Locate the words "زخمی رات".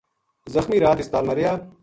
0.55-0.97